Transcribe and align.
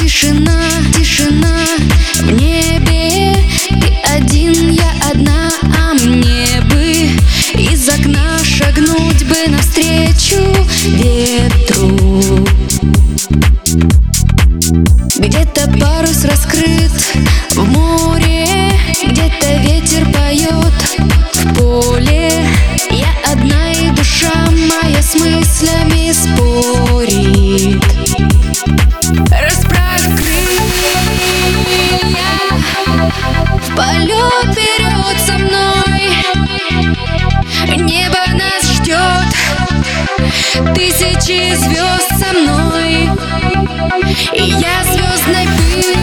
Тишина, 0.00 0.60
тишина 0.96 1.66
в 2.20 2.30
небе. 2.32 3.34
Ты 3.68 3.92
один, 4.14 4.70
я 4.70 4.92
одна, 5.10 5.50
а 5.76 5.94
мне 5.94 6.60
бы 6.62 7.08
Из 7.60 7.88
окна 7.88 8.38
шагнуть 8.44 9.24
бы 9.24 9.48
навстречу 9.48 10.42
ветру. 10.86 12.46
Где-то 15.16 15.70
парус 15.80 16.24
раскрыт 16.24 16.92
в 17.54 17.64
море 17.68 18.72
Где-то 19.06 19.56
ветер 19.62 20.06
поет 20.12 20.74
в 21.34 21.54
поле. 21.54 22.46
Я 22.90 23.32
одна 23.32 23.72
и 23.72 23.90
душа 23.90 24.32
моя 24.50 25.02
с 25.02 25.14
мыслями 25.14 26.12
спорит. 26.12 27.83
Расправь 28.62 30.04
крылья 30.16 30.54
В 33.60 33.74
полет 33.74 34.44
вперед 34.52 35.18
со 35.26 35.32
мной. 35.38 36.02
Небо 37.78 38.22
нас 38.32 38.62
ждет 38.70 39.28
Тысячи 40.72 41.56
звезд 41.56 42.10
со 42.20 42.32
мной. 42.38 43.10
И 44.32 44.42
я 44.42 44.84
звездной 44.84 45.48
пыль 45.58 45.93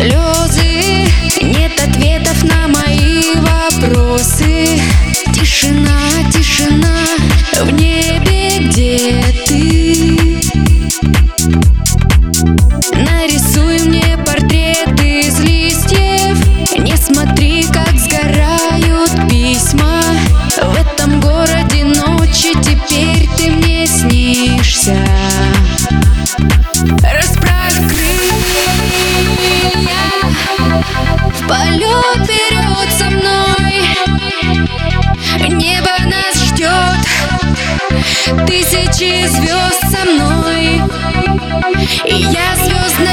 Слезы, 0.00 1.10
нет 1.42 1.72
ответов 1.78 2.42
на 2.44 2.68
мои 2.68 3.34
вопросы. 3.34 4.80
Тишина, 5.34 6.00
тишина 6.32 7.04
в 7.60 7.70
небе, 7.72 8.60
где 8.60 9.22
ты? 9.46 10.18
Нарисуй 12.94 13.80
мне 13.88 14.16
портрет 14.24 14.98
из 15.02 15.38
листьев. 15.40 16.38
Не 16.78 16.96
смотри, 16.96 17.66
как 17.66 17.94
сгорают 17.98 19.10
письма. 19.28 20.02
В 20.62 20.80
этом 20.80 21.20
городе 21.20 21.84
ночи 21.84 22.54
теперь 22.62 23.28
ты 23.36 23.50
мне 23.50 23.86
снишься. 23.86 24.96
В 30.22 31.46
полет 31.48 32.24
вперед 32.24 32.90
со 32.98 33.10
мной. 33.10 33.74
Небо 35.48 35.90
нас 36.06 36.34
ждет. 36.44 37.00
Тысячи 38.46 39.26
звезд 39.26 39.80
со 39.90 40.04
мной. 40.04 40.82
И 42.04 42.14
я 42.14 42.54
звездная 42.56 43.09